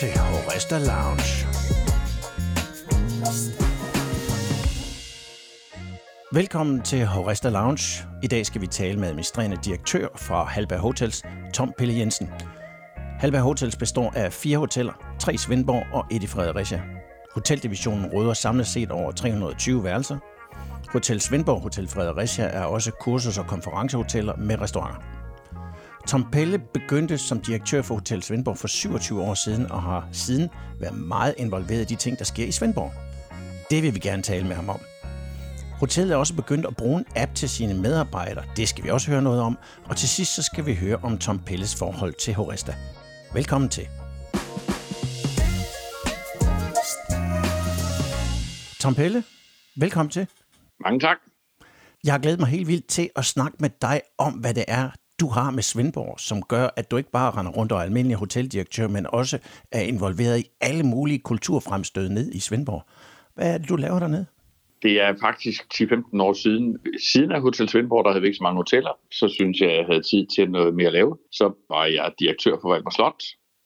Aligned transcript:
til 0.00 0.18
Horesta 0.18 0.78
Lounge. 0.78 1.46
Velkommen 6.32 6.82
til 6.82 7.06
Horesta 7.06 7.48
Lounge. 7.48 8.04
I 8.22 8.26
dag 8.26 8.46
skal 8.46 8.60
vi 8.60 8.66
tale 8.66 9.00
med 9.00 9.08
administrerende 9.08 9.56
direktør 9.64 10.08
fra 10.16 10.44
Halberg 10.44 10.78
Hotels, 10.78 11.22
Tom 11.54 11.72
Pelle 11.78 11.98
Jensen. 11.98 12.30
Halberg 12.96 13.42
Hotels 13.42 13.76
består 13.76 14.12
af 14.16 14.32
fire 14.32 14.58
hoteller, 14.58 14.92
tre 15.18 15.34
i 15.34 15.36
Svendborg 15.36 15.84
og 15.92 16.04
et 16.10 16.22
i 16.22 16.26
Fredericia. 16.26 16.82
Hoteldivisionen 17.34 18.06
råder 18.06 18.34
samlet 18.34 18.66
set 18.66 18.90
over 18.90 19.12
320 19.12 19.84
værelser. 19.84 20.18
Hotel 20.92 21.20
Svendborg 21.20 21.60
Hotel 21.62 21.88
Fredericia 21.88 22.44
er 22.44 22.64
også 22.64 22.90
kursus- 22.90 23.38
og 23.38 23.46
konferencehoteller 23.46 24.36
med 24.36 24.60
restauranter. 24.60 25.25
Tom 26.06 26.30
Pelle 26.32 26.58
begyndte 26.58 27.18
som 27.18 27.40
direktør 27.40 27.82
for 27.82 27.94
Hotel 27.94 28.22
Svendborg 28.22 28.58
for 28.58 28.68
27 28.68 29.22
år 29.22 29.34
siden 29.34 29.72
og 29.72 29.82
har 29.82 30.08
siden 30.12 30.48
været 30.80 30.98
meget 30.98 31.34
involveret 31.38 31.80
i 31.80 31.84
de 31.84 31.96
ting, 31.96 32.18
der 32.18 32.24
sker 32.24 32.46
i 32.46 32.52
Svendborg. 32.52 32.92
Det 33.70 33.82
vil 33.82 33.94
vi 33.94 33.98
gerne 33.98 34.22
tale 34.22 34.46
med 34.46 34.56
ham 34.56 34.68
om. 34.68 34.80
Hotellet 35.78 36.12
er 36.12 36.16
også 36.16 36.34
begyndt 36.34 36.66
at 36.66 36.76
bruge 36.76 36.98
en 36.98 37.06
app 37.16 37.34
til 37.34 37.48
sine 37.48 37.74
medarbejdere. 37.74 38.44
Det 38.56 38.68
skal 38.68 38.84
vi 38.84 38.90
også 38.90 39.10
høre 39.10 39.22
noget 39.22 39.40
om. 39.40 39.58
Og 39.84 39.96
til 39.96 40.08
sidst 40.08 40.34
så 40.34 40.42
skal 40.42 40.66
vi 40.66 40.74
høre 40.74 40.96
om 41.02 41.18
Tom 41.18 41.38
Pelles 41.38 41.74
forhold 41.74 42.14
til 42.14 42.34
Horesta. 42.34 42.74
Velkommen 43.34 43.70
til. 43.70 43.88
Tom 48.80 48.94
Pelle, 48.94 49.24
velkommen 49.76 50.10
til. 50.10 50.26
Mange 50.80 51.00
tak. 51.00 51.16
Jeg 52.04 52.12
har 52.12 52.18
glædet 52.18 52.40
mig 52.40 52.48
helt 52.48 52.68
vildt 52.68 52.86
til 52.86 53.10
at 53.16 53.24
snakke 53.24 53.56
med 53.60 53.70
dig 53.82 54.00
om, 54.18 54.32
hvad 54.32 54.54
det 54.54 54.64
er, 54.68 54.90
du 55.20 55.28
har 55.28 55.50
med 55.50 55.62
Svendborg, 55.62 56.20
som 56.20 56.42
gør, 56.42 56.68
at 56.76 56.90
du 56.90 56.96
ikke 56.96 57.10
bare 57.10 57.30
render 57.30 57.52
rundt 57.52 57.72
og 57.72 57.78
er 57.78 57.82
almindelig 57.82 58.16
hoteldirektør, 58.16 58.88
men 58.88 59.06
også 59.06 59.38
er 59.72 59.80
involveret 59.80 60.38
i 60.38 60.44
alle 60.60 60.82
mulige 60.82 61.18
kulturfremstød 61.18 62.08
ned 62.08 62.32
i 62.32 62.40
Svendborg. 62.40 62.82
Hvad 63.34 63.54
er 63.54 63.58
det, 63.58 63.68
du 63.68 63.76
laver 63.76 63.98
dernede? 63.98 64.26
Det 64.82 65.00
er 65.00 65.14
faktisk 65.20 65.62
10-15 65.74 66.22
år 66.22 66.32
siden. 66.32 66.78
Siden 67.12 67.32
af 67.32 67.40
Hotel 67.40 67.68
Svendborg, 67.68 68.04
der 68.04 68.10
havde 68.10 68.22
vi 68.22 68.26
ikke 68.26 68.36
så 68.36 68.42
mange 68.42 68.56
hoteller, 68.56 68.90
så 69.12 69.28
synes 69.28 69.60
jeg, 69.60 69.70
jeg 69.70 69.84
havde 69.86 70.02
tid 70.02 70.26
til 70.36 70.50
noget 70.50 70.74
mere 70.74 70.86
at 70.86 70.92
lave. 70.92 71.16
Så 71.32 71.52
var 71.68 71.84
jeg 71.84 72.12
direktør 72.18 72.56
for 72.62 72.72
Valmer 72.72 72.90
Slot. 72.90 73.22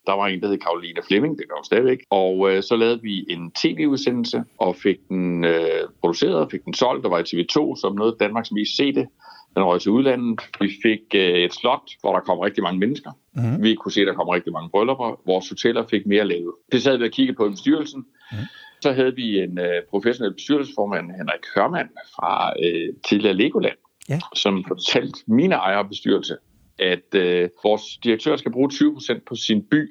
Der 0.07 0.13
var 0.13 0.27
en, 0.27 0.41
der 0.41 0.49
hed 0.49 0.59
Karolina 0.59 1.01
Flemming, 1.09 1.39
det 1.39 1.49
gør 1.49 1.55
hun 1.57 1.65
stadigvæk. 1.65 1.99
Og 2.11 2.51
øh, 2.51 2.63
så 2.63 2.77
lavede 2.77 3.01
vi 3.03 3.25
en 3.29 3.51
tv-udsendelse 3.51 4.45
og 4.59 4.77
fik 4.77 4.97
den 5.09 5.45
øh, 5.45 5.83
produceret, 6.01 6.51
fik 6.51 6.65
den 6.65 6.75
solgt. 6.75 7.05
Der 7.05 7.11
var 7.11 7.19
i 7.19 7.29
TV2 7.31 7.81
som 7.81 7.95
noget 7.97 8.17
Danmarks 8.21 8.53
mest 8.53 8.77
sete. 8.77 9.07
Den 9.57 9.65
røg 9.65 9.81
til 9.81 9.91
udlandet. 9.91 10.41
Vi 10.61 10.71
fik 10.83 11.01
øh, 11.15 11.39
et 11.47 11.55
slot, 11.55 11.91
hvor 12.01 12.13
der 12.13 12.21
kom 12.21 12.39
rigtig 12.39 12.63
mange 12.63 12.79
mennesker. 12.79 13.11
Mm-hmm. 13.35 13.63
Vi 13.63 13.75
kunne 13.75 13.93
se, 13.93 14.01
at 14.01 14.07
der 14.07 14.15
kom 14.15 14.29
rigtig 14.29 14.53
mange 14.53 14.71
bryllupper. 14.71 15.21
Vores 15.27 15.49
hoteller 15.49 15.87
fik 15.91 16.07
mere 16.07 16.25
lavet. 16.25 16.55
Det 16.73 16.83
sad 16.83 16.97
vi 16.97 17.05
og 17.05 17.11
kiggede 17.11 17.37
på 17.37 17.47
i 17.47 17.51
bestyrelsen. 17.51 18.01
Mm-hmm. 18.01 18.47
Så 18.83 18.93
havde 18.93 19.15
vi 19.15 19.39
en 19.39 19.59
øh, 19.59 19.83
professionel 19.91 20.35
bestyrelsesformand, 20.35 21.07
Henrik 21.11 21.45
Hørmand 21.57 21.89
fra 22.17 22.53
øh, 22.65 22.89
tidligere 23.09 23.35
Legoland, 23.35 23.77
ja. 24.09 24.19
som 24.35 24.65
fortalte 24.69 25.19
mine 25.27 25.55
ejere 25.55 25.89
bestyrelse, 25.89 26.37
at 26.79 27.15
øh, 27.15 27.49
vores 27.63 27.83
direktør 28.05 28.37
skal 28.37 28.53
bruge 28.53 28.71
20% 28.73 29.21
på 29.27 29.35
sin 29.35 29.63
by 29.71 29.91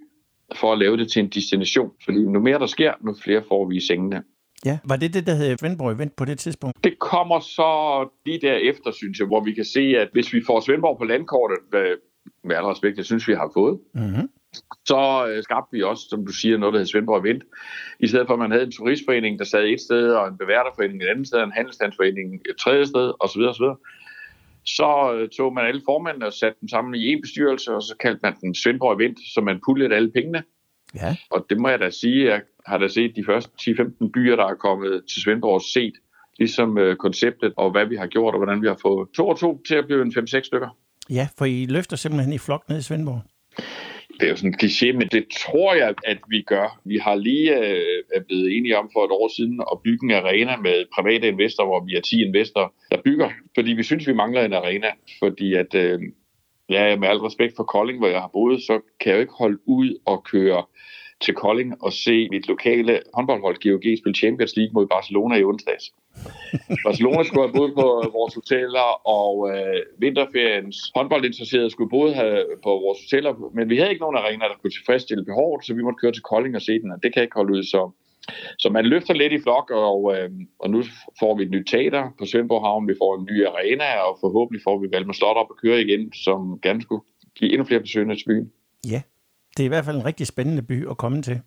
for 0.56 0.74
at 0.74 0.80
lave 0.80 0.98
det 0.98 1.12
til 1.12 1.20
en 1.20 1.30
destination. 1.30 1.92
Fordi 2.06 2.18
nu 2.18 2.40
mere 2.40 2.60
der 2.60 2.66
sker, 2.66 2.94
nu 3.02 3.16
flere 3.24 3.44
får 3.48 3.70
vi 3.70 3.76
i 3.76 3.86
sengene. 3.88 4.24
Ja, 4.66 4.80
var 4.84 4.96
det 4.96 5.14
det, 5.14 5.28
der 5.28 5.36
hed 5.36 5.58
Svendborg 5.58 5.92
Event 5.92 6.16
på 6.16 6.26
det 6.26 6.40
tidspunkt? 6.40 6.84
Det 6.84 7.00
kommer 7.00 7.40
så 7.40 7.72
lige 8.26 8.42
derefter, 8.42 8.92
synes 8.92 9.20
jeg, 9.20 9.28
hvor 9.28 9.44
vi 9.44 9.54
kan 9.54 9.66
se, 9.66 9.80
at 9.80 10.10
hvis 10.12 10.34
vi 10.34 10.42
får 10.46 10.60
Svendborg 10.60 10.98
på 10.98 11.04
landkortet, 11.04 11.58
med 12.44 12.56
al 12.56 12.64
respekt, 12.64 12.98
jeg 12.98 13.06
synes, 13.06 13.28
vi 13.28 13.34
har 13.34 13.52
fået, 13.54 13.80
mm-hmm. 13.94 14.30
så 14.86 15.28
øh, 15.30 15.44
skabte 15.44 15.72
vi 15.72 15.84
også, 15.84 16.04
som 16.10 16.26
du 16.26 16.32
siger, 16.32 16.58
noget, 16.58 16.74
der 16.74 16.80
hedder 16.80 16.92
Svendborg 16.92 17.26
Event. 17.26 17.44
I 18.00 18.08
stedet 18.08 18.28
for, 18.28 18.34
at 18.34 18.40
man 18.40 18.52
havde 18.52 18.64
en 18.64 18.72
turistforening, 18.72 19.40
der 19.40 19.46
sad 19.46 19.64
et 19.66 19.82
sted, 19.82 20.12
og 20.12 20.28
en 20.28 20.38
beværterforening 20.38 21.04
et 21.04 21.08
andet 21.08 21.28
sted, 21.28 21.40
og 21.40 21.46
en 21.46 21.52
handelsstandsforening 21.52 22.34
et 22.50 22.58
tredje 22.58 22.86
sted, 22.86 23.14
osv. 23.20 23.42
osv. 23.42 23.66
Så 24.66 25.14
øh, 25.14 25.30
tog 25.30 25.54
man 25.54 25.66
alle 25.66 25.82
formændene 25.86 26.26
og 26.26 26.34
satte 26.34 26.58
dem 26.62 26.68
sammen 26.70 26.96
i 26.96 27.08
en 27.08 27.22
bestyrelse, 27.22 27.76
og 27.76 27.82
så 27.82 27.96
kaldte 28.00 28.20
man 28.24 28.36
den 28.42 28.56
Svendborg 28.56 29.02
Event, 29.02 29.20
så 29.34 29.42
man 29.42 29.62
puljede 29.66 29.96
alle 29.96 30.12
pengene. 30.12 30.44
Ja. 30.96 31.16
Og 31.32 31.46
det 31.50 31.58
må 31.60 31.70
jeg 31.70 31.80
da 31.80 31.90
sige, 31.90 32.26
jeg 32.26 32.42
har 32.70 32.78
da 32.78 32.88
set 32.88 33.16
de 33.16 33.24
første 33.26 33.52
10-15 33.62 34.12
byer, 34.14 34.36
der 34.36 34.46
er 34.46 34.56
kommet 34.56 35.04
til 35.10 35.22
Svendborg 35.22 35.62
set, 35.62 35.94
ligesom 36.40 36.78
øh, 36.78 36.96
konceptet 36.96 37.54
og 37.58 37.72
hvad 37.72 37.86
vi 37.86 37.96
har 37.96 38.08
gjort, 38.08 38.34
og 38.34 38.40
hvordan 38.40 38.62
vi 38.62 38.68
har 38.68 38.80
fået 38.82 39.10
to 39.16 39.28
og 39.28 39.40
to 39.40 39.62
til 39.68 39.76
at 39.76 39.86
blive 39.86 40.02
en 40.02 40.14
5-6 40.18 40.44
stykker. 40.44 40.70
Ja, 41.10 41.28
for 41.38 41.46
I 41.46 41.66
løfter 41.66 41.96
simpelthen 41.96 42.34
i 42.34 42.38
flok 42.38 42.70
ned 42.70 42.78
i 42.78 42.82
Svendborg. 42.82 43.22
Det 44.20 44.26
er 44.26 44.30
jo 44.30 44.36
sådan 44.36 44.54
en 44.54 44.60
kliché, 44.64 44.98
men 44.98 45.08
det 45.08 45.26
tror 45.44 45.74
jeg, 45.74 45.94
at 46.06 46.18
vi 46.30 46.42
gør. 46.42 46.80
Vi 46.86 46.98
har 46.98 47.16
lige 47.16 47.58
øh, 47.58 48.04
er 48.16 48.24
blevet 48.28 48.58
enige 48.58 48.78
om 48.78 48.90
for 48.94 49.06
et 49.06 49.12
år 49.12 49.36
siden 49.38 49.64
at 49.72 49.78
bygge 49.84 50.06
en 50.06 50.12
arena 50.12 50.58
med 50.58 50.86
private 50.96 51.28
investorer, 51.28 51.68
hvor 51.68 51.86
vi 51.86 51.96
er 51.96 52.02
10 52.02 52.22
investorer, 52.22 52.70
der 52.92 53.02
bygger. 53.02 53.30
Fordi 53.56 53.72
vi 53.74 53.84
synes, 53.84 54.08
vi 54.08 54.14
mangler 54.14 54.42
en 54.46 54.54
arena. 54.54 54.88
Fordi 55.20 55.54
at, 55.54 55.76
øh, 55.76 56.00
ja, 56.70 56.96
med 56.96 57.08
al 57.08 57.18
respekt 57.18 57.54
for 57.56 57.64
Kolding, 57.64 58.00
hvor 58.00 58.08
jeg 58.08 58.20
har 58.20 58.30
boet, 58.34 58.62
så 58.62 58.80
kan 59.00 59.10
jeg 59.10 59.16
jo 59.16 59.22
ikke 59.22 59.34
holde 59.34 59.60
ud 59.66 60.00
og 60.06 60.24
køre 60.24 60.64
til 61.22 61.34
Kolding 61.34 61.84
og 61.84 61.94
se 61.94 62.28
mit 62.32 62.48
lokale 62.48 63.00
håndboldhold 63.14 63.58
GOG 63.64 63.86
spille 63.98 64.16
Champions 64.16 64.56
League 64.58 64.74
mod 64.74 64.88
Barcelona 64.88 65.36
i 65.36 65.44
onsdags. 65.44 65.86
Barcelona 66.86 67.24
skulle 67.24 67.48
have 67.48 67.58
boet 67.58 67.74
på 67.74 67.88
vores 68.18 68.34
hoteller, 68.34 68.88
og 69.20 69.34
øh, 69.52 69.80
vinterferiens 69.98 70.78
håndboldinteresserede 70.96 71.70
skulle 71.70 71.90
både 71.90 72.14
have 72.14 72.46
på 72.64 72.70
vores 72.70 73.00
hoteller, 73.04 73.52
men 73.54 73.70
vi 73.70 73.78
havde 73.78 73.90
ikke 73.90 74.02
nogen 74.02 74.18
arena, 74.18 74.44
der 74.46 74.58
kunne 74.62 74.72
tilfredsstille 74.72 75.26
behovet, 75.26 75.66
så 75.66 75.74
vi 75.74 75.82
måtte 75.82 76.02
køre 76.02 76.12
til 76.12 76.24
Kolding 76.32 76.56
og 76.56 76.62
se 76.62 76.74
den, 76.82 76.92
og 76.92 76.98
det 77.04 77.14
kan 77.14 77.20
jeg 77.20 77.28
ikke 77.28 77.40
holde 77.42 77.54
ud. 77.58 77.64
Så, 77.64 77.92
så 78.60 78.70
man 78.70 78.86
løfter 78.86 79.14
lidt 79.14 79.34
i 79.34 79.42
flok, 79.46 79.72
og, 79.72 80.00
øh, 80.16 80.30
og 80.60 80.70
nu 80.70 80.84
får 81.20 81.38
vi 81.38 81.44
et 81.44 81.52
nyt 81.52 81.68
teater 81.68 82.04
på 82.20 82.26
Svendborg 82.26 82.62
Havn, 82.66 82.88
vi 82.88 82.96
får 83.02 83.18
en 83.18 83.28
ny 83.32 83.46
arena, 83.46 83.90
og 84.08 84.18
forhåbentlig 84.22 84.62
får 84.64 84.78
vi 84.80 84.88
Valmer 84.92 85.14
Slot 85.14 85.38
op 85.38 85.50
og 85.50 85.58
køre 85.64 85.82
igen, 85.82 86.14
som 86.14 86.60
gerne 86.62 86.82
skulle 86.82 87.04
give 87.36 87.52
endnu 87.52 87.66
flere 87.66 87.82
besøgende 87.82 88.16
til 88.16 88.26
byen. 88.26 88.52
Ja, 88.92 89.02
det 89.58 89.64
er 89.64 89.66
i 89.66 89.68
hvert 89.68 89.86
fald 89.86 89.98
en 89.98 90.06
rigtig 90.06 90.28
spændende 90.28 90.62
by 90.62 90.88
at 90.90 90.98
komme 90.98 91.22
til. 91.22 91.42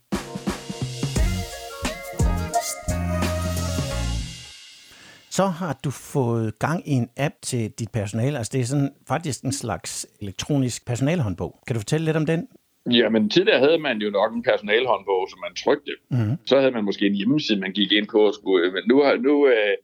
Så 5.30 5.46
har 5.46 5.78
du 5.84 5.90
fået 5.90 6.58
gang 6.58 6.88
i 6.88 6.92
en 6.92 7.08
app 7.16 7.34
til 7.42 7.70
dit 7.70 7.90
personale. 7.92 8.38
Altså 8.38 8.50
det 8.52 8.60
er 8.60 8.64
sådan 8.64 8.92
faktisk 9.08 9.42
en 9.44 9.52
slags 9.52 10.06
elektronisk 10.20 10.86
personalehåndbog. 10.86 11.58
Kan 11.66 11.74
du 11.74 11.80
fortælle 11.80 12.04
lidt 12.04 12.16
om 12.16 12.26
den? 12.26 12.48
Jamen 12.90 13.30
tidligere 13.30 13.58
havde 13.58 13.78
man 13.78 13.98
jo 13.98 14.10
nok 14.10 14.32
en 14.34 14.42
personalehåndbog, 14.42 15.28
som 15.30 15.38
man 15.46 15.54
trykte. 15.64 15.92
Mm-hmm. 16.10 16.36
Så 16.46 16.58
havde 16.58 16.72
man 16.72 16.84
måske 16.84 17.06
en 17.06 17.14
hjemmeside, 17.14 17.60
man 17.60 17.72
gik 17.72 17.92
ind 17.92 18.06
på. 18.12 18.19
Og 18.26 18.34
skulle, 18.34 18.72
men 18.72 18.82
nu, 18.88 18.96
nu 19.28 19.46
øh, 19.46 19.76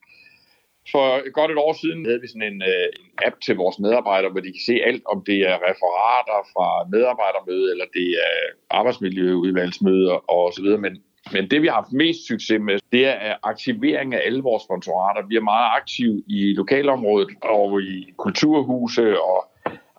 for 0.93 1.31
godt 1.39 1.51
et 1.51 1.65
år 1.67 1.73
siden 1.83 2.07
havde 2.07 2.21
vi 2.21 2.29
sådan 2.29 2.53
en, 2.53 2.63
øh, 2.73 2.89
en 3.01 3.11
app 3.27 3.37
til 3.47 3.55
vores 3.63 3.79
medarbejdere, 3.79 4.31
hvor 4.33 4.41
de 4.41 4.55
kan 4.57 4.67
se 4.71 4.77
alt, 4.89 5.03
om 5.13 5.19
det 5.31 5.39
er 5.51 5.57
referater 5.71 6.39
fra 6.53 6.69
medarbejdermøde, 6.95 7.67
eller 7.73 7.87
det 7.99 8.09
er 8.27 8.35
arbejdsmiljøudvalgsmøder 8.79 10.17
og 10.37 10.45
så 10.57 10.61
videre. 10.63 10.81
Men, 10.87 10.95
men 11.35 11.51
det, 11.51 11.63
vi 11.63 11.67
har 11.67 11.75
haft 11.75 11.93
mest 11.93 12.21
succes 12.33 12.61
med, 12.69 12.77
det 12.93 13.05
er 13.07 13.35
aktivering 13.43 14.15
af 14.15 14.21
alle 14.27 14.43
vores 14.43 14.63
sponsorater. 14.63 15.29
Vi 15.31 15.37
er 15.37 15.51
meget 15.55 15.69
aktive 15.81 16.23
i 16.39 16.55
lokalområdet 16.61 17.29
og 17.43 17.83
i 17.83 17.97
kulturhuse 18.25 19.21
og 19.21 19.39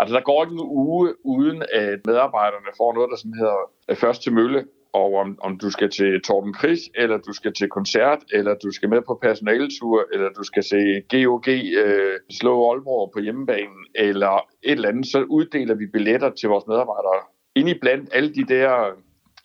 Altså, 0.01 0.16
der 0.16 0.21
går 0.21 0.44
ikke 0.44 0.53
en 0.53 0.69
uge, 0.85 1.13
uden 1.25 1.63
at 1.73 2.00
medarbejderne 2.06 2.71
får 2.77 2.94
noget, 2.94 3.09
der 3.11 3.17
sådan 3.17 3.39
hedder 3.41 3.59
øh, 3.89 3.95
først 3.95 4.21
til 4.23 4.33
mølle, 4.33 4.66
og 4.94 5.16
om, 5.16 5.38
om 5.41 5.57
du 5.57 5.69
skal 5.72 5.89
til 5.89 6.22
Torben 6.22 6.55
Chris, 6.59 6.79
eller 6.95 7.17
du 7.17 7.33
skal 7.33 7.53
til 7.53 7.69
koncert, 7.69 8.19
eller 8.33 8.55
du 8.55 8.72
skal 8.72 8.89
med 8.89 9.01
på 9.07 9.19
personaletur, 9.22 10.07
eller 10.13 10.29
du 10.29 10.44
skal 10.44 10.63
se 10.63 11.01
GOG 11.11 11.47
øh, 11.83 12.19
slå 12.31 12.69
Aalborg 12.69 13.11
på 13.13 13.19
hjemmebanen, 13.19 13.86
eller 13.95 14.47
et 14.63 14.71
eller 14.71 14.89
andet, 14.89 15.07
så 15.07 15.24
uddeler 15.24 15.75
vi 15.75 15.86
billetter 15.86 16.30
til 16.30 16.50
vores 16.50 16.68
medarbejdere. 16.68 17.21
Ind 17.56 17.69
i 17.69 17.80
blandt 17.81 18.09
alle 18.13 18.33
de 18.33 18.44
der 18.44 18.89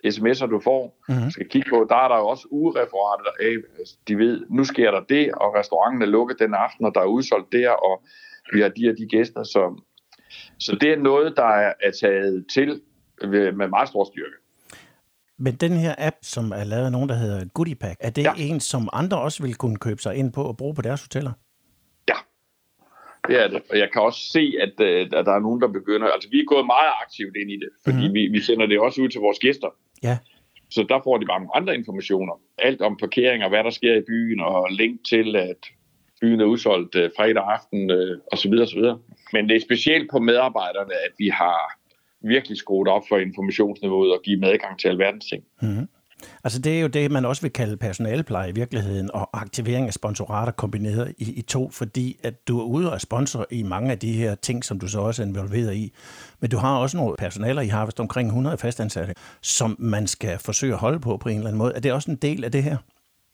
sms'er, 0.07 0.47
du 0.47 0.61
får, 0.61 1.05
mm-hmm. 1.09 1.31
skal 1.31 1.49
kigge 1.49 1.71
på, 1.71 1.87
der 1.89 1.97
er 1.97 2.09
der 2.09 2.17
jo 2.17 2.27
også 2.27 2.49
ugereferater 2.51 3.31
af, 3.41 3.55
de 4.09 4.19
ved, 4.19 4.47
nu 4.51 4.65
sker 4.65 4.91
der 4.91 5.01
det, 5.01 5.33
og 5.33 5.55
restauranten 5.55 6.03
er 6.03 6.07
lukket 6.07 6.39
den 6.39 6.55
aften, 6.55 6.87
og 6.87 6.95
der 6.95 7.01
er 7.01 7.07
udsolgt 7.07 7.53
der, 7.53 7.71
og 7.71 8.03
vi 8.53 8.61
har 8.61 8.69
de 8.69 8.89
og 8.91 8.99
de 8.99 9.07
gæster, 9.07 9.43
så, 9.43 9.83
så 10.59 10.77
det 10.81 10.91
er 10.93 10.97
noget, 10.97 11.37
der 11.37 11.45
er, 11.45 11.73
er 11.83 11.91
taget 11.91 12.47
til 12.55 12.81
med 13.29 13.69
meget 13.69 13.89
stor 13.89 14.05
styrke. 14.05 14.44
Men 15.39 15.55
den 15.55 15.73
her 15.73 15.95
app, 15.99 16.17
som 16.23 16.53
er 16.53 16.65
lavet 16.65 16.85
af 16.85 16.93
nogen, 16.93 17.09
der 17.09 17.15
hedder 17.15 17.45
Goodie 17.55 17.75
Pack, 17.75 17.97
er 18.01 18.11
det 18.11 18.23
ja. 18.23 18.33
en, 18.39 18.61
som 18.61 18.89
andre 18.93 19.21
også 19.21 19.43
vil 19.43 19.55
kunne 19.55 19.77
købe 19.77 20.03
sig 20.03 20.17
ind 20.17 20.33
på 20.33 20.43
og 20.43 20.57
bruge 20.57 20.75
på 20.75 20.83
deres 20.83 21.03
hoteller? 21.03 21.33
Ja, 22.09 22.19
det 23.29 23.43
er 23.43 23.49
det. 23.49 23.63
Og 23.71 23.79
jeg 23.79 23.89
kan 23.93 24.03
også 24.03 24.21
se, 24.31 24.53
at, 24.61 24.81
øh, 24.81 25.01
at 25.01 25.27
der 25.27 25.33
er 25.33 25.39
nogen, 25.39 25.61
der 25.61 25.69
begynder... 25.69 26.07
Altså, 26.09 26.29
vi 26.31 26.41
er 26.41 26.45
gået 26.45 26.67
meget 26.67 26.93
aktivt 27.03 27.37
ind 27.37 27.51
i 27.51 27.57
det, 27.57 27.69
fordi 27.85 27.97
mm-hmm. 27.97 28.15
vi, 28.15 28.27
vi 28.27 28.41
sender 28.41 28.67
det 28.67 28.81
også 28.81 29.03
ud 29.03 29.09
til 29.09 29.21
vores 29.21 29.39
gæster. 29.39 29.69
Ja. 30.03 30.19
Så 30.71 30.87
der 30.89 31.01
får 31.05 31.19
de 31.19 31.27
bare 31.27 31.41
nogle 31.41 31.57
andre 31.57 31.75
informationer. 31.75 32.33
Alt 32.59 32.81
om 32.83 32.97
parkering 32.97 33.45
og 33.45 33.49
hvad 33.49 33.65
der 33.65 33.71
sker 33.71 33.95
i 33.95 34.03
byen, 34.07 34.41
og 34.41 34.69
link 34.71 35.01
til, 35.09 35.37
at 35.37 35.61
byen 36.21 36.41
er 36.41 36.45
udsolgt 36.45 36.95
uh, 36.95 37.03
fredag 37.17 37.45
aften, 37.57 37.91
uh, 37.91 38.19
osv. 38.33 38.53
osv. 38.53 38.83
Men 39.33 39.49
det 39.49 39.57
er 39.57 39.61
specielt 39.61 40.11
på 40.11 40.19
medarbejderne, 40.19 40.95
at 41.07 41.13
vi 41.19 41.29
har 41.29 41.59
virkelig 42.25 42.57
skruet 42.57 42.89
op 42.89 43.03
for 43.09 43.19
informationsniveauet 43.19 44.13
og 44.13 44.21
give 44.25 44.37
dem 44.37 44.45
adgang 44.45 44.79
til 44.79 44.89
alverdens 44.89 45.27
ting. 45.27 45.43
Mm-hmm. 45.63 45.89
Altså 46.45 46.61
det 46.61 46.77
er 46.77 46.81
jo 46.81 46.87
det, 46.87 47.11
man 47.11 47.25
også 47.25 47.43
vil 47.43 47.51
kalde 47.51 47.77
personalepleje 47.77 48.51
i 48.51 48.53
virkeligheden, 48.55 49.11
og 49.15 49.41
aktivering 49.41 49.87
af 49.87 49.93
sponsorater 49.93 50.53
kombineret 50.53 51.15
i, 51.19 51.33
i 51.39 51.43
to, 51.43 51.71
fordi 51.71 52.17
at 52.23 52.49
du 52.49 52.61
er 52.61 52.65
ude 52.65 52.93
og 52.93 53.01
sponsor 53.01 53.47
i 53.51 53.63
mange 53.63 53.91
af 53.91 53.99
de 53.99 54.13
her 54.13 54.35
ting, 54.35 54.65
som 54.65 54.79
du 54.79 54.89
så 54.89 55.01
også 55.01 55.23
er 55.23 55.27
involveret 55.27 55.77
i. 55.77 55.93
Men 56.41 56.51
du 56.51 56.57
har 56.57 56.79
også 56.79 56.97
nogle 56.97 57.15
personaler, 57.19 57.63
I 57.63 57.67
har 57.67 57.87
vist 57.87 58.01
omkring 58.01 58.29
100 58.29 58.59
fastansatte, 58.59 59.15
som 59.43 59.77
man 59.79 60.07
skal 60.07 60.39
forsøge 60.45 60.73
at 60.73 60.79
holde 60.79 61.01
på 61.01 61.17
på 61.17 61.29
en 61.29 61.37
eller 61.37 61.49
anden 61.49 61.59
måde. 61.59 61.73
Er 61.75 61.81
det 61.81 61.93
også 61.93 62.11
en 62.11 62.17
del 62.17 62.45
af 62.45 62.53
det 62.53 62.63
her? 62.63 62.77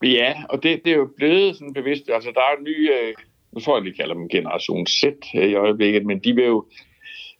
Ja, 0.05 0.35
og 0.51 0.63
det, 0.63 0.81
det 0.85 0.93
er 0.93 0.97
jo 0.97 1.09
blevet 1.17 1.57
sådan 1.57 1.75
bevidst. 1.75 2.11
Altså 2.13 2.31
der 2.35 2.41
er 2.41 2.57
en 2.59 2.65
ny, 2.65 2.91
øh, 2.91 3.15
nu 3.53 3.61
tror 3.61 3.77
jeg, 3.77 3.85
vi 3.85 3.91
kalder 3.91 4.15
dem 4.15 4.29
generation 4.29 4.87
Z 4.87 5.05
i 5.35 5.55
øjeblikket, 5.55 6.07
men 6.07 6.19
de 6.19 6.35
vil 6.35 6.45
jo 6.45 6.65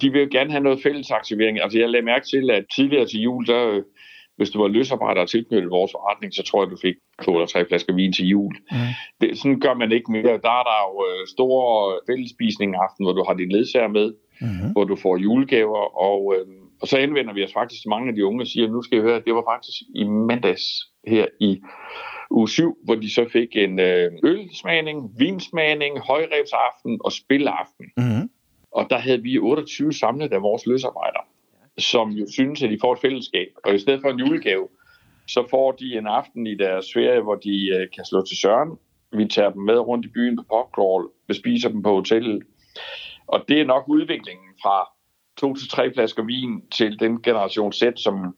de 0.01 0.13
vil 0.13 0.23
jo 0.23 0.29
gerne 0.31 0.51
have 0.51 0.63
noget 0.63 0.83
fælles 0.83 1.11
aktivering. 1.11 1.63
Altså 1.63 1.79
jeg 1.79 1.89
lagde 1.89 2.05
mærke 2.05 2.27
til, 2.27 2.51
at 2.51 2.65
tidligere 2.77 3.07
til 3.07 3.21
jul, 3.21 3.47
der 3.47 3.83
hvis 4.41 4.51
du 4.51 4.63
var 4.63 4.69
løsarbejder 4.69 5.21
og 5.21 5.29
tilknyttet 5.29 5.71
vores 5.71 5.93
forretning, 5.93 6.35
så 6.35 6.43
tror 6.43 6.63
jeg, 6.63 6.71
du 6.71 6.77
fik 6.77 6.95
to 7.25 7.35
eller 7.35 7.47
tre 7.47 7.67
flasker 7.69 7.95
vin 7.95 8.13
til 8.13 8.27
jul. 8.27 8.55
Mm. 8.71 8.77
Det, 9.21 9.39
sådan 9.39 9.61
gør 9.61 9.75
man 9.75 9.93
ikke 9.93 10.13
mere. 10.13 10.33
Der 10.47 10.55
er 10.61 10.65
der 10.71 10.79
jo 10.87 11.05
øh, 11.09 11.27
store 11.27 11.99
fællesspisning 12.09 12.75
aften, 12.75 13.05
hvor 13.05 13.13
du 13.13 13.25
har 13.29 13.35
din 13.35 13.53
ledsager 13.53 13.89
med, 13.89 14.13
mm. 14.41 14.73
hvor 14.73 14.85
du 14.85 14.97
får 14.97 15.17
julegaver, 15.17 15.83
og, 16.09 16.35
øh, 16.37 16.47
og 16.83 16.89
så 16.89 16.97
anvender 16.99 17.33
vi 17.35 17.45
os 17.45 17.53
faktisk 17.53 17.83
til 17.83 17.89
mange 17.89 18.09
af 18.09 18.15
de 18.15 18.27
unge 18.27 18.43
og 18.43 18.47
siger, 18.47 18.69
nu 18.69 18.83
skal 18.83 18.99
I 18.99 19.01
høre, 19.01 19.23
det 19.27 19.35
var 19.35 19.45
faktisk 19.53 19.77
i 19.95 20.05
mandags 20.05 20.65
her 21.07 21.27
i 21.41 21.61
uge 22.31 22.49
7, 22.49 22.79
hvor 22.85 22.95
de 22.95 23.15
så 23.15 23.29
fik 23.33 23.57
en 23.57 23.81
øh, 23.81 24.11
ølsmagning, 24.25 24.99
vinsmagning, 25.19 25.99
højrebsaften 25.99 27.01
og 27.05 27.13
spilaften. 27.13 27.87
Mm. 27.97 28.31
Og 28.73 28.87
der 28.91 28.99
havde 28.99 29.23
vi 29.23 29.39
28 29.39 29.93
samlet 29.93 30.33
af 30.33 30.43
vores 30.43 30.67
løsarbejdere 30.67 31.25
som 31.81 32.11
jo 32.11 32.27
synes, 32.31 32.63
at 32.63 32.71
de 32.71 32.79
får 32.81 32.93
et 32.93 32.99
fællesskab. 32.99 33.49
Og 33.65 33.75
i 33.75 33.79
stedet 33.79 34.01
for 34.01 34.09
en 34.09 34.19
julegave, 34.19 34.69
så 35.29 35.47
får 35.51 35.73
de 35.73 35.99
en 35.99 36.07
aften 36.07 36.47
i 36.47 36.55
deres 36.55 36.87
ferie, 36.95 37.21
hvor 37.21 37.35
de 37.35 37.69
øh, 37.69 37.89
kan 37.95 38.05
slå 38.05 38.23
til 38.23 38.37
søren. 38.37 38.79
Vi 39.13 39.27
tager 39.27 39.51
dem 39.51 39.63
med 39.63 39.79
rundt 39.79 40.07
i 40.07 40.09
byen 40.09 40.37
på 40.37 40.43
popcrawl, 40.43 41.11
bespiser 41.29 41.69
dem 41.69 41.83
på 41.83 41.95
hotellet. 41.95 42.43
Og 43.27 43.45
det 43.49 43.61
er 43.61 43.65
nok 43.65 43.85
udviklingen 43.89 44.49
fra 44.63 44.89
to 45.37 45.55
til 45.55 45.69
tre 45.69 45.95
flasker 45.95 46.23
vin 46.23 46.69
til 46.71 47.01
den 47.01 47.23
generation 47.23 47.73
Z, 47.73 47.83
som 47.97 48.37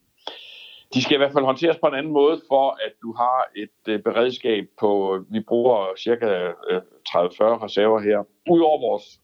de 0.94 1.02
skal 1.02 1.14
i 1.14 1.18
hvert 1.18 1.32
fald 1.32 1.44
håndteres 1.44 1.76
på 1.78 1.86
en 1.86 1.94
anden 1.94 2.12
måde, 2.12 2.40
for 2.48 2.70
at 2.86 2.92
du 3.02 3.12
har 3.12 3.50
et 3.56 3.92
øh, 3.92 4.02
beredskab 4.02 4.64
på, 4.80 5.14
øh, 5.14 5.32
vi 5.32 5.40
bruger 5.40 5.86
cirka 5.98 6.26
øh, 6.70 6.80
30-40 7.08 7.64
reserver 7.64 8.00
her. 8.00 8.24
Udover 8.50 8.90
vores 8.90 9.21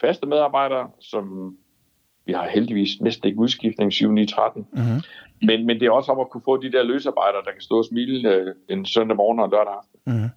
faste 0.00 0.26
medarbejdere, 0.26 0.90
som 1.00 1.56
vi 2.26 2.32
har 2.32 2.48
heldigvis 2.48 3.00
næsten 3.00 3.28
ikke 3.28 3.38
udskiftning 3.40 3.92
7 3.92 4.12
9 4.12 4.26
13 4.26 4.66
mm-hmm. 4.72 5.02
men, 5.42 5.66
men 5.66 5.80
det 5.80 5.86
er 5.86 5.90
også 5.90 6.12
om 6.12 6.20
at 6.20 6.30
kunne 6.30 6.42
få 6.44 6.56
de 6.62 6.72
der 6.72 6.82
løsarbejdere, 6.82 7.42
der 7.44 7.52
kan 7.52 7.60
stå 7.60 7.78
og 7.78 7.84
smile 7.84 8.34
øh, 8.34 8.54
en 8.68 8.86
søndag 8.86 9.16
morgen 9.16 9.40
og 9.40 9.48
lørdag 9.48 9.74
aften. 9.74 10.00
Mm-hmm. 10.06 10.30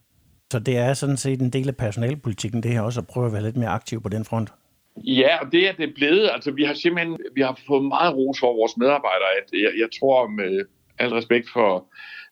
Så 0.52 0.60
det 0.60 0.78
er 0.78 0.94
sådan 0.94 1.18
set 1.18 1.42
en 1.42 1.50
del 1.50 1.68
af 1.68 1.78
personalpolitikken, 1.78 2.64
det 2.64 2.72
her 2.72 2.82
også 2.82 3.00
at 3.00 3.08
prøve 3.08 3.26
at 3.26 3.34
være 3.34 3.44
lidt 3.44 3.58
mere 3.58 3.70
aktiv 3.70 4.02
på 4.02 4.10
den 4.10 4.26
front? 4.26 4.50
Ja, 4.98 5.46
og 5.46 5.52
det 5.52 5.70
er 5.70 5.74
det 5.74 5.94
blevet. 5.96 6.30
Altså, 6.34 6.52
vi 6.52 6.64
har 6.64 6.74
simpelthen 6.74 7.18
vi 7.36 7.42
har 7.42 7.60
fået 7.68 7.86
meget 7.86 8.16
ros 8.16 8.40
for 8.40 8.54
vores 8.56 8.78
medarbejdere. 8.78 9.32
At 9.42 9.48
jeg, 9.54 9.72
jeg 9.80 9.90
tror, 10.00 10.28
med 10.28 10.66
al 11.00 11.10
respekt 11.10 11.50
for 11.54 11.86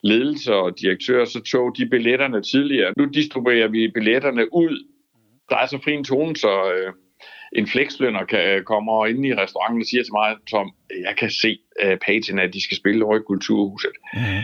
ledelse 0.03 0.53
og 0.53 0.79
direktør, 0.79 1.25
så 1.25 1.41
tog 1.41 1.77
de 1.77 1.85
billetterne 1.85 2.41
tidligere. 2.41 2.93
Nu 2.97 3.05
distribuerer 3.05 3.67
vi 3.67 3.91
billetterne 3.93 4.53
ud. 4.53 4.85
Der 5.49 5.57
er 5.57 5.65
så 5.65 5.79
fri 5.83 5.93
en 5.93 6.03
tone, 6.03 6.35
så 6.35 6.71
øh, 6.73 6.93
en 7.55 7.67
flekslønner 7.67 8.25
kan, 8.25 8.63
kommer 8.63 9.05
ind 9.05 9.25
i 9.25 9.35
restauranten 9.35 9.81
og 9.81 9.87
siger 9.87 10.03
til 10.03 10.13
mig, 10.13 10.35
Tom, 10.51 10.71
jeg 11.07 11.15
kan 11.17 11.29
se 11.29 11.59
uh, 11.85 11.97
pagen, 12.05 12.39
at 12.39 12.53
de 12.53 12.63
skal 12.63 12.77
spille 12.77 13.05
over 13.05 13.17
i 13.17 13.27
Kulturhuset. 13.27 13.91
Mm-hmm. 14.13 14.43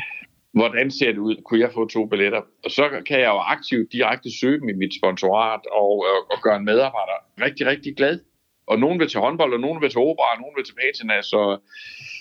Hvordan 0.54 0.92
ser 0.92 1.12
det 1.12 1.18
ud? 1.18 1.36
Kunne 1.46 1.60
jeg 1.60 1.72
få 1.74 1.88
to 1.88 2.06
billetter? 2.06 2.42
Og 2.66 2.72
så 2.72 2.90
kan 3.08 3.20
jeg 3.20 3.28
jo 3.28 3.40
aktivt 3.40 3.92
direkte 3.92 4.40
søge 4.40 4.60
dem 4.60 4.70
i 4.70 4.74
mit 4.74 4.94
sponsorat 5.00 5.62
og, 5.72 5.92
og, 6.12 6.20
og 6.32 6.38
gøre 6.44 6.56
en 6.56 6.66
medarbejder 6.66 7.18
rigtig, 7.42 7.68
rigtig 7.68 7.96
glad. 7.96 8.20
Og 8.68 8.80
nogen 8.80 9.00
vil 9.00 9.08
til 9.08 9.20
håndbold, 9.20 9.54
og 9.54 9.60
nogen 9.60 9.82
vil 9.82 9.90
til 9.90 10.00
opera, 10.00 10.36
og 10.36 10.42
nogen 10.42 10.56
vil 10.56 10.66
til 10.66 10.76
patina. 10.82 11.22
Så, 11.22 11.58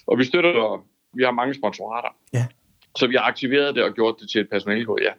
og 0.06 0.18
vi 0.18 0.24
støtter, 0.24 0.50
og 0.50 0.84
vi 1.16 1.22
har 1.24 1.30
mange 1.30 1.54
sponsorater. 1.54 2.08
Ja. 2.32 2.44
Så 2.96 3.06
vi 3.06 3.14
har 3.14 3.22
aktiveret 3.22 3.74
det 3.74 3.84
og 3.84 3.94
gjort 3.94 4.14
det 4.20 4.30
til 4.30 4.40
et 4.40 4.50
personale, 4.50 4.86
ja. 5.02 5.12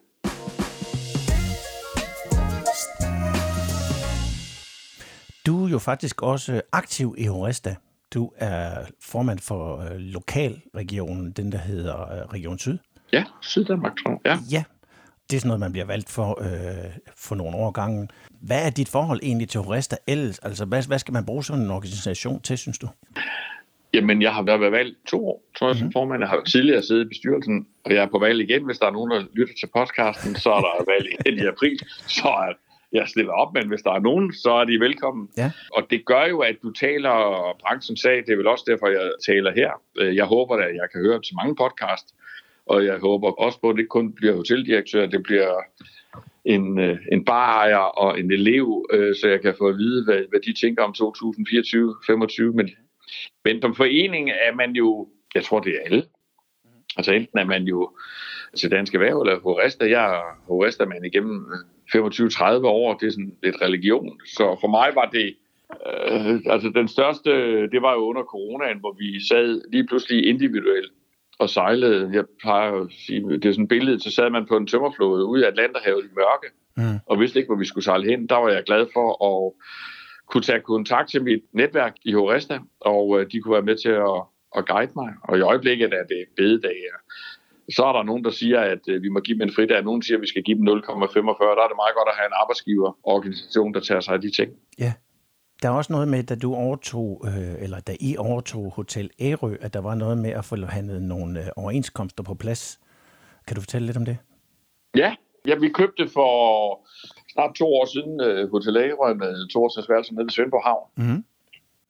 Du 5.45 5.65
er 5.65 5.69
jo 5.69 5.79
faktisk 5.79 6.21
også 6.21 6.61
aktiv 6.71 7.15
i 7.17 7.25
Horesta. 7.25 7.75
Du 8.13 8.31
er 8.37 8.85
formand 9.01 9.39
for 9.39 9.79
øh, 9.79 9.97
lokalregionen, 9.97 11.31
den 11.31 11.51
der 11.51 11.57
hedder 11.57 12.01
øh, 12.01 12.25
Region 12.33 12.59
Syd. 12.59 12.77
Ja, 13.13 13.23
Syddanmark, 13.41 13.91
tror 14.03 14.21
jeg. 14.25 14.39
Ja. 14.51 14.57
ja. 14.57 14.63
Det 15.29 15.35
er 15.35 15.39
sådan 15.39 15.47
noget, 15.47 15.59
man 15.59 15.71
bliver 15.71 15.85
valgt 15.85 16.09
for 16.09 16.41
øh, 16.41 16.91
for 17.17 17.35
nogle 17.35 17.57
år 17.57 17.71
gangen. 17.71 18.09
Hvad 18.41 18.65
er 18.65 18.69
dit 18.69 18.89
forhold 18.89 19.19
egentlig 19.23 19.49
til 19.49 19.61
Horesta 19.61 19.95
ellers? 20.07 20.39
Altså, 20.39 20.65
hvad, 20.65 20.87
hvad 20.87 20.99
skal 20.99 21.13
man 21.13 21.25
bruge 21.25 21.43
sådan 21.43 21.61
en 21.61 21.71
organisation 21.71 22.41
til, 22.41 22.57
synes 22.57 22.77
du? 22.77 22.87
Jamen, 23.93 24.21
jeg 24.21 24.33
har 24.33 24.41
været 24.41 24.71
valgt 24.71 24.97
to 25.07 25.27
år, 25.27 25.43
tror 25.57 25.67
jeg, 25.67 25.75
som 25.75 25.83
mm-hmm. 25.83 25.93
formand. 25.93 26.21
Jeg 26.21 26.29
har 26.29 26.41
tidligere 26.41 26.83
siddet 26.83 27.05
i 27.05 27.07
bestyrelsen, 27.07 27.67
og 27.85 27.93
jeg 27.93 28.03
er 28.03 28.09
på 28.11 28.19
valg 28.19 28.49
igen. 28.49 28.65
Hvis 28.65 28.77
der 28.77 28.87
er 28.87 28.91
nogen, 28.91 29.11
der 29.11 29.23
lytter 29.33 29.53
til 29.59 29.69
podcasten, 29.77 30.35
så 30.35 30.49
er 30.51 30.61
der 30.61 30.91
valg 30.91 31.07
igen 31.19 31.37
i 31.43 31.47
april. 31.47 31.79
Så 32.07 32.53
jeg 32.93 33.07
stiller 33.07 33.33
op, 33.33 33.53
men 33.53 33.67
hvis 33.67 33.81
der 33.81 33.91
er 33.91 33.99
nogen, 33.99 34.33
så 34.33 34.51
er 34.51 34.65
de 34.65 34.79
velkommen. 34.79 35.29
Ja. 35.37 35.51
Og 35.73 35.87
det 35.89 36.05
gør 36.05 36.25
jo, 36.25 36.39
at 36.39 36.55
du 36.63 36.71
taler 36.71 37.15
branchens 37.61 38.01
sag. 38.01 38.17
Det 38.17 38.29
er 38.29 38.35
vel 38.35 38.47
også 38.47 38.63
derfor, 38.67 38.87
jeg 38.87 39.11
taler 39.25 39.51
her. 39.51 39.71
Øh, 39.97 40.15
jeg 40.15 40.25
håber 40.25 40.55
at 40.55 40.75
jeg 40.75 40.87
kan 40.91 41.01
høre 41.01 41.21
til 41.21 41.35
mange 41.35 41.55
podcast, 41.55 42.15
og 42.65 42.85
jeg 42.85 42.97
håber 42.97 43.31
også 43.31 43.59
på, 43.61 43.69
at 43.69 43.73
det 43.73 43.79
ikke 43.79 43.89
kun 43.89 44.13
bliver 44.13 44.35
hoteldirektør, 44.35 45.05
det 45.05 45.23
bliver 45.23 45.53
en, 46.45 46.79
øh, 46.79 46.97
en 47.11 47.25
barejer 47.25 47.77
og 47.77 48.19
en 48.19 48.31
elev, 48.31 48.85
øh, 48.91 49.15
så 49.15 49.27
jeg 49.27 49.41
kan 49.41 49.55
få 49.57 49.67
at 49.67 49.77
vide, 49.77 50.03
hvad, 50.05 50.21
hvad 50.29 50.39
de 50.39 50.53
tænker 50.53 50.83
om 50.83 50.93
2024-25. 50.97 52.55
Men, 52.55 52.69
men 53.45 53.61
som 53.61 53.75
forening 53.75 54.29
er 54.29 54.55
man 54.55 54.71
jo, 54.71 55.07
jeg 55.35 55.43
tror 55.43 55.59
det 55.59 55.73
er 55.75 55.83
alle. 55.85 56.03
Altså 56.97 57.11
enten 57.11 57.39
er 57.39 57.45
man 57.45 57.63
jo 57.63 57.91
til 58.57 58.71
Dansk 58.71 58.93
Erhverv 58.93 59.21
eller 59.21 59.39
Horesta. 59.39 59.89
Jeg 59.89 60.15
er 60.15 60.21
Horesta-mand 60.47 61.05
igennem 61.05 61.45
25-30 61.95 62.65
år, 62.65 62.97
det 62.97 63.07
er 63.07 63.11
sådan 63.11 63.35
lidt 63.43 63.55
religion. 63.61 64.19
Så 64.25 64.57
for 64.61 64.67
mig 64.67 64.91
var 64.95 65.09
det, 65.17 65.35
øh, 65.87 66.41
altså 66.53 66.69
den 66.75 66.87
største, 66.87 67.31
det 67.73 67.81
var 67.81 67.93
jo 67.93 67.99
under 67.99 68.23
coronaen, 68.23 68.79
hvor 68.79 68.95
vi 68.99 69.27
sad 69.27 69.61
lige 69.71 69.87
pludselig 69.87 70.27
individuelt 70.27 70.91
og 71.39 71.49
sejlede. 71.49 72.09
Jeg 72.13 72.25
plejer 72.41 72.71
at 72.71 72.87
sige, 73.07 73.21
det 73.29 73.45
er 73.45 73.51
sådan 73.51 73.63
et 73.63 73.69
billede, 73.69 73.99
så 73.99 74.11
sad 74.11 74.29
man 74.29 74.45
på 74.45 74.57
en 74.57 74.67
tømmerflåde 74.67 75.25
ude 75.25 75.41
i 75.41 75.45
Atlanterhavet 75.45 76.03
i 76.05 76.15
mørke, 76.15 76.47
mm. 76.77 76.99
og 77.05 77.19
vidste 77.19 77.39
ikke, 77.39 77.47
hvor 77.47 77.59
vi 77.59 77.65
skulle 77.65 77.83
sejle 77.83 78.09
hen. 78.11 78.27
Der 78.27 78.35
var 78.35 78.49
jeg 78.49 78.63
glad 78.63 78.87
for 78.93 79.07
at 79.29 79.53
kunne 80.29 80.43
tage 80.43 80.61
kontakt 80.61 81.09
til 81.09 81.23
mit 81.23 81.43
netværk 81.53 81.95
i 82.05 82.13
Horesta, 82.13 82.59
og 82.79 83.19
øh, 83.19 83.31
de 83.31 83.41
kunne 83.41 83.53
være 83.53 83.69
med 83.69 83.77
til 83.77 83.89
at, 83.89 84.21
at 84.57 84.67
guide 84.67 84.91
mig. 84.95 85.13
Og 85.23 85.37
i 85.37 85.41
øjeblikket 85.41 85.93
er 85.93 86.03
det 86.03 86.25
bededag, 86.37 86.77
så 87.69 87.85
er 87.85 87.93
der 87.93 88.03
nogen, 88.03 88.23
der 88.23 88.31
siger, 88.31 88.59
at 88.59 88.79
øh, 88.87 89.03
vi 89.03 89.09
må 89.09 89.19
give 89.19 89.37
dem 89.37 89.47
en 89.47 89.53
fridag. 89.53 89.83
Nogen 89.83 90.03
siger, 90.03 90.17
at 90.17 90.21
vi 90.21 90.27
skal 90.27 90.43
give 90.43 90.57
dem 90.57 90.67
0,45. 90.67 90.71
Der 91.57 91.63
er 91.63 91.69
det 91.71 91.81
meget 91.83 91.95
godt 91.97 92.09
at 92.11 92.15
have 92.19 92.27
en 92.27 92.39
arbejdsgiverorganisation, 92.41 93.73
der 93.73 93.79
tager 93.79 94.01
sig 94.01 94.13
af 94.13 94.21
de 94.21 94.31
ting. 94.31 94.51
Ja. 94.79 94.93
Der 95.61 95.69
er 95.69 95.73
også 95.73 95.93
noget 95.93 96.07
med, 96.07 96.23
da 96.23 96.35
du 96.35 96.55
overtog, 96.55 97.25
øh, 97.27 97.63
eller 97.63 97.79
da 97.79 97.95
I 97.99 98.17
overtog 98.17 98.71
Hotel 98.75 99.09
Ærø, 99.21 99.55
at 99.61 99.73
der 99.73 99.81
var 99.81 99.95
noget 99.95 100.17
med 100.17 100.29
at 100.29 100.45
få 100.45 100.55
handlet 100.55 101.01
nogle 101.01 101.39
øh, 101.39 101.47
overenskomster 101.55 102.23
på 102.23 102.33
plads. 102.33 102.79
Kan 103.47 103.55
du 103.55 103.61
fortælle 103.61 103.85
lidt 103.85 103.97
om 103.97 104.05
det? 104.05 104.17
Ja, 104.95 105.15
ja 105.47 105.55
vi 105.55 105.69
købte 105.69 106.07
for 106.07 106.29
snart 107.33 107.55
to 107.55 107.65
år 107.65 107.85
siden 107.85 108.49
Hotel 108.49 108.77
Ærø 108.77 109.13
med 109.13 109.49
62 109.49 109.89
værelser 109.89 110.13
nede 110.13 110.25
ved 110.25 110.31
Svendborg 110.31 110.63
Havn. 110.63 110.89
Mm-hmm. 110.97 111.23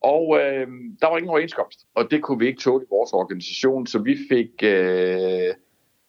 Og 0.04 0.40
øh, 0.40 0.68
der 1.02 1.08
var 1.08 1.18
ingen 1.18 1.30
overenskomst, 1.30 1.80
og 1.96 2.12
det 2.12 2.22
kunne 2.22 2.40
vi 2.40 2.48
ikke 2.48 2.62
tåle 2.62 2.84
i 2.84 2.88
vores 2.90 3.14
organisation, 3.14 3.88
så 3.88 4.00
vi 4.00 4.18
fik... 4.30 4.50
Øh, 4.64 5.54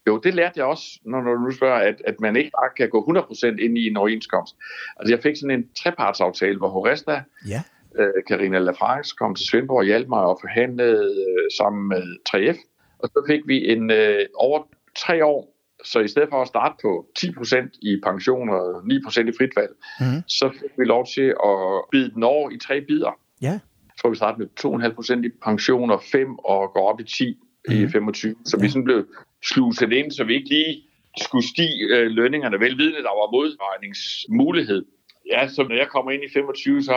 jo, 0.07 0.19
det 0.19 0.35
lærte 0.35 0.53
jeg 0.57 0.67
også, 0.67 0.87
når 1.05 1.21
du 1.21 1.51
spørger, 1.51 1.89
at, 1.89 2.03
at 2.07 2.21
man 2.21 2.37
ikke 2.37 2.51
bare 2.51 2.71
kan 2.77 2.89
gå 2.89 3.19
100% 3.19 3.47
ind 3.47 3.79
i 3.79 3.87
en 3.87 3.97
overenskomst. 3.97 4.57
Altså 4.97 5.15
jeg 5.15 5.23
fik 5.23 5.37
sådan 5.37 5.59
en 5.59 5.69
trepartsaftale, 5.83 6.59
hvor 6.59 6.69
Horesta, 6.69 7.23
ja. 7.49 7.63
øh, 7.99 8.25
Karina 8.29 8.59
Lafranx 8.59 9.13
kom 9.19 9.35
til 9.35 9.47
Svendborg 9.47 9.79
og 9.79 9.85
hjalp 9.85 10.09
mig 10.09 10.23
og 10.23 10.39
forhandlede 10.41 11.25
øh, 11.29 11.51
sammen 11.59 11.89
med 11.89 12.03
3F. 12.29 12.59
Og 12.99 13.09
så 13.09 13.25
fik 13.29 13.41
vi 13.47 13.73
en 13.73 13.91
øh, 13.91 14.21
over 14.35 14.63
tre 14.97 15.25
år, 15.25 15.57
så 15.85 16.01
i 16.01 16.09
stedet 16.09 16.29
for 16.29 16.43
at 16.43 16.49
starte 16.49 16.75
på 16.83 17.07
10% 17.19 17.79
i 17.83 18.01
pension 18.03 18.49
og 18.49 18.79
9% 18.79 19.29
i 19.29 19.33
fritvalg, 19.39 19.73
mm. 20.01 20.23
så 20.29 20.51
fik 20.53 20.71
vi 20.79 20.85
lov 20.85 21.07
til 21.15 21.35
at 21.45 21.59
bide 21.93 22.11
den 22.11 22.23
over 22.23 22.51
i 22.51 22.59
tre 22.59 22.81
bidder. 22.81 23.19
Ja 23.43 23.61
tror 24.05 24.11
vi 24.11 24.17
startede 24.17 24.41
med 24.43 24.49
2,5 24.91 24.95
procent 24.95 25.25
i 25.27 25.31
pension 25.45 25.91
og 25.91 26.03
5 26.13 26.39
og 26.39 26.71
går 26.75 26.89
op 26.91 27.01
i 27.01 27.05
10 27.05 27.39
mm. 27.69 27.75
i 27.75 27.89
25. 27.89 28.33
Mhm. 28.33 28.47
Så 28.47 28.61
vi 28.61 28.69
sådan 28.69 28.85
blev 28.85 29.07
sluset 29.51 29.93
ind, 29.93 30.11
så 30.11 30.25
vi 30.25 30.35
ikke 30.35 30.49
lige 30.49 30.83
skulle 31.25 31.47
stige 31.49 31.79
øh, 31.95 32.07
lønningerne 32.07 32.61
velvidende, 32.61 33.03
der 33.09 33.15
var 33.21 33.31
modregningsmulighed. 33.37 34.85
ja, 35.33 35.49
så 35.49 35.63
når 35.69 35.77
jeg 35.83 35.89
kommer 35.89 36.11
ind 36.13 36.23
i 36.25 36.33
25, 36.33 36.83
så 36.83 36.95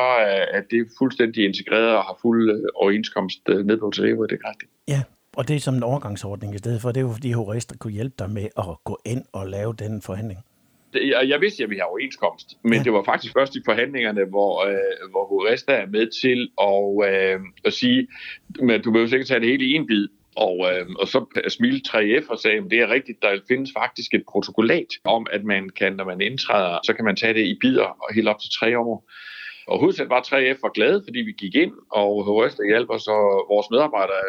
er, 0.58 0.62
det 0.72 0.88
fuldstændig 0.98 1.46
integreret 1.46 1.96
og 2.00 2.04
har 2.04 2.18
fuld 2.22 2.52
øh, 2.52 2.64
overenskomst 2.76 3.42
øh, 3.50 3.66
ned 3.66 3.78
på 3.78 3.92
det 3.96 4.04
er 4.04 4.50
rigtigt. 4.50 4.72
Ja, 4.88 5.02
og 5.38 5.48
det 5.48 5.56
er 5.56 5.60
som 5.60 5.76
en 5.76 5.84
overgangsordning 5.84 6.56
i 6.56 6.58
stedet 6.58 6.82
for. 6.82 6.90
Det 6.92 6.98
er 6.98 7.02
jo 7.02 7.14
fordi 7.14 7.32
jurister 7.32 7.76
kunne 7.78 7.94
hjælpe 7.94 8.16
dig 8.20 8.30
med 8.30 8.48
at 8.58 8.66
gå 8.84 9.00
ind 9.06 9.24
og 9.34 9.48
lave 9.48 9.74
den 9.74 10.02
forhandling. 10.02 10.40
Det, 10.94 11.10
jeg, 11.10 11.30
jeg 11.30 11.42
vidste, 11.42 11.64
at 11.64 11.70
vi 11.70 11.78
har 11.78 11.84
overenskomst, 11.84 12.48
men 12.64 12.74
ja. 12.74 12.84
det 12.84 12.94
var 12.94 13.04
faktisk 13.04 13.34
først 13.34 13.56
i 13.56 13.62
forhandlingerne, 13.66 14.26
hvor, 14.26 14.66
øh, 14.66 15.12
hvor 15.12 15.28
jurister 15.32 15.74
er 15.74 15.88
med 15.88 16.08
til 16.22 16.50
at, 16.62 16.90
øh, 17.12 17.40
at 17.66 17.74
sige, 17.74 18.08
men 18.62 18.82
du 18.82 19.00
jo 19.00 19.08
sikkert 19.08 19.28
tage 19.28 19.40
det 19.40 19.50
hele 19.50 19.66
i 19.66 19.74
en 19.74 19.88
bid. 19.88 20.08
Og, 20.36 20.56
øh, 20.72 20.86
og 21.00 21.08
så 21.08 21.26
smilte 21.50 21.90
3F 21.90 22.30
og 22.30 22.40
sagde, 22.40 22.58
at 22.58 22.72
det 22.72 22.80
er 22.80 22.90
rigtigt, 22.90 23.22
der 23.22 23.40
findes 23.48 23.72
faktisk 23.78 24.14
et 24.14 24.24
protokollat 24.32 24.88
om, 25.04 25.28
at 25.32 25.44
man 25.44 25.70
kan, 25.70 25.94
når 25.94 26.06
man 26.06 26.22
indtræder, 26.22 26.80
så 26.84 26.94
kan 26.94 27.06
man 27.06 27.16
tage 27.16 27.34
det 27.34 27.46
i 27.46 27.58
bidder 27.62 27.84
og 28.04 28.14
helt 28.16 28.28
op 28.28 28.40
til 28.40 28.52
tre 28.60 28.80
år. 28.80 29.10
Og 29.68 29.80
hovedsat 29.80 30.10
var 30.10 30.22
3F 30.22 30.60
var 30.62 30.74
glade, 30.74 31.04
fordi 31.08 31.20
vi 31.20 31.32
gik 31.32 31.56
ind, 31.56 31.74
og 31.92 32.26
HRS 32.26 32.56
hjalp 32.70 32.90
os, 32.90 33.08
og 33.08 33.46
vores 33.50 33.68
medarbejdere 33.72 34.24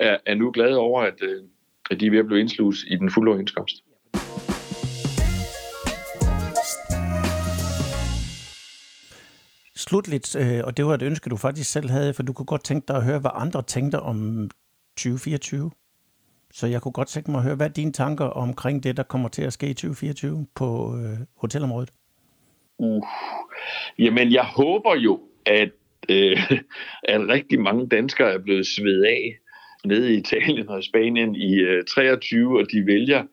er, 0.00 0.16
er 0.26 0.34
nu 0.34 0.50
glade 0.50 0.78
over, 0.78 1.02
at, 1.02 1.18
øh, 1.22 1.42
at 1.90 2.00
de 2.00 2.06
er 2.06 2.10
ved 2.10 2.18
at 2.18 2.26
blive 2.26 2.40
indslus 2.40 2.84
i 2.88 2.96
den 2.96 3.10
fulde 3.10 3.30
overenskomst. 3.30 3.76
Slutligt, 9.88 10.36
øh, 10.36 10.60
og 10.64 10.76
det 10.76 10.86
var 10.86 10.94
et 10.94 11.02
ønske, 11.02 11.30
du 11.30 11.36
faktisk 11.36 11.72
selv 11.72 11.90
havde, 11.90 12.14
for 12.14 12.22
du 12.22 12.32
kunne 12.32 12.46
godt 12.46 12.64
tænke 12.64 12.84
dig 12.88 12.96
at 12.96 13.04
høre, 13.04 13.18
hvad 13.18 13.30
andre 13.34 13.62
tænkte 13.62 14.00
om 14.00 14.50
2024. 14.96 15.70
Så 16.52 16.66
jeg 16.66 16.82
kunne 16.82 16.92
godt 16.92 17.08
tænke 17.08 17.30
mig 17.30 17.38
at 17.38 17.44
høre, 17.44 17.54
hvad 17.54 17.66
er 17.66 17.72
dine 17.72 17.92
tanker 17.92 18.24
omkring 18.24 18.82
det, 18.82 18.96
der 18.96 19.02
kommer 19.02 19.28
til 19.28 19.42
at 19.42 19.52
ske 19.52 19.66
i 19.66 19.74
2024 19.74 20.46
på 20.54 20.96
øh, 20.96 21.18
hotelområdet? 21.36 21.92
Uh, 22.78 23.02
jamen, 23.98 24.32
jeg 24.32 24.44
håber 24.44 24.96
jo, 24.96 25.20
at, 25.46 25.70
øh, 26.08 26.52
at 27.14 27.20
rigtig 27.28 27.60
mange 27.60 27.88
danskere 27.88 28.32
er 28.32 28.38
blevet 28.38 28.66
svedet 28.66 29.04
af 29.04 29.34
nede 29.84 30.14
i 30.14 30.18
Italien 30.18 30.68
og 30.68 30.84
Spanien 30.84 31.34
i 31.34 31.54
øh, 31.54 31.84
23, 31.84 32.58
og 32.58 32.66
de 32.72 32.86
vælger 32.86 33.24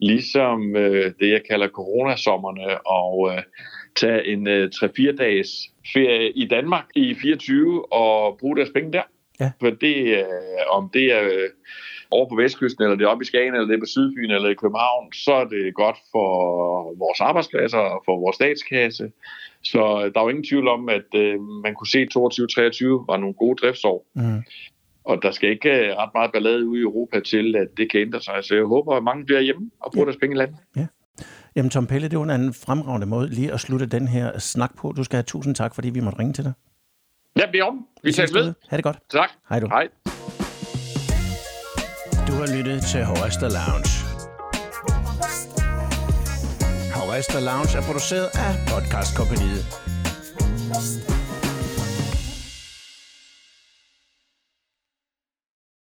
ligesom 0.00 0.76
øh, 0.76 1.12
det, 1.20 1.30
jeg 1.30 1.42
kalder 1.50 1.68
coronasommerne, 1.68 2.86
og 2.86 3.36
øh, 3.36 3.42
tage 3.96 4.26
en 4.26 4.48
øh, 4.48 4.70
3-4 4.74 5.16
dages 5.16 5.48
ferie 5.92 6.30
i 6.30 6.46
Danmark 6.46 6.84
i 6.94 7.14
24 7.14 7.92
og 7.92 8.38
bruge 8.38 8.56
deres 8.56 8.70
penge 8.74 8.92
der. 8.92 9.02
Ja. 9.40 9.50
For 9.60 9.70
det, 9.70 9.96
øh, 10.18 10.24
om 10.70 10.90
det 10.94 11.12
er 11.12 11.22
øh, 11.22 11.48
over 12.10 12.28
på 12.28 12.34
vestkysten, 12.34 12.84
eller 12.84 12.96
det 12.96 13.04
er 13.04 13.08
oppe 13.08 13.22
i 13.22 13.26
Skagen, 13.26 13.54
eller 13.54 13.66
det 13.66 13.74
er 13.74 13.80
på 13.80 13.94
Sydfyn, 13.94 14.30
eller 14.30 14.48
i 14.48 14.54
København, 14.54 15.12
så 15.12 15.32
er 15.32 15.44
det 15.44 15.74
godt 15.74 15.96
for 16.12 16.28
vores 16.98 17.20
arbejdspladser 17.20 17.78
og 17.78 18.02
for 18.04 18.20
vores 18.20 18.36
statskasse. 18.36 19.12
Så 19.62 19.82
øh, 19.98 20.14
der 20.14 20.20
er 20.20 20.24
jo 20.24 20.28
ingen 20.28 20.44
tvivl 20.44 20.68
om, 20.68 20.88
at 20.88 21.10
øh, 21.14 21.40
man 21.64 21.74
kunne 21.74 21.92
se, 21.94 21.98
at 21.98 22.16
22-23 22.16 23.10
var 23.10 23.16
nogle 23.16 23.34
gode 23.34 23.56
driftsår. 23.56 24.06
Mm. 24.14 24.42
Og 25.04 25.22
der 25.22 25.30
skal 25.30 25.50
ikke 25.50 25.70
øh, 25.70 25.96
ret 25.96 26.10
meget 26.14 26.32
ballade 26.32 26.68
ude 26.68 26.80
i 26.80 26.82
Europa 26.82 27.20
til, 27.20 27.56
at 27.56 27.68
det 27.76 27.90
kan 27.90 28.00
ændre 28.00 28.20
sig. 28.20 28.34
Så 28.42 28.54
jeg 28.54 28.64
håber, 28.64 28.94
at 28.96 29.02
mange 29.02 29.24
bliver 29.24 29.40
hjemme 29.40 29.70
og 29.80 29.92
bruger 29.92 30.06
ja. 30.06 30.10
deres 30.10 30.20
penge 30.20 30.36
i 30.36 30.38
landet. 30.38 30.56
Ja. 30.76 30.86
Jamen 31.60 31.70
Tom 31.70 31.86
Pelle, 31.86 32.08
det 32.08 32.18
var 32.18 32.24
en 32.24 32.54
fremragende 32.54 33.06
måde 33.06 33.28
lige 33.28 33.52
at 33.52 33.60
slutte 33.60 33.86
den 33.86 34.08
her 34.08 34.38
snak 34.38 34.76
på. 34.76 34.92
Du 34.96 35.04
skal 35.04 35.16
have 35.16 35.22
tusind 35.22 35.54
tak, 35.54 35.74
fordi 35.74 35.90
vi 35.90 36.00
måtte 36.00 36.18
ringe 36.18 36.32
til 36.32 36.44
dig. 36.44 36.52
Ja, 37.36 37.42
det 37.52 37.60
er 37.60 37.64
om. 37.64 37.86
Vi 38.02 38.12
tager 38.12 38.32
ved. 38.32 38.54
Ha' 38.68 38.76
det 38.76 38.84
godt. 38.84 38.98
Tak. 39.10 39.28
Hej 39.48 39.60
du. 39.60 39.66
Hej. 39.66 39.88
Du 42.26 42.32
har 42.32 42.56
lyttet 42.56 42.82
til 42.82 43.04
Horrester 43.04 43.48
Lounge. 43.58 43.92
Horrester 46.94 47.40
Lounge 47.40 47.78
er 47.78 47.82
produceret 47.82 48.28
af 48.46 48.52
podcastkompaniet. 48.68 49.64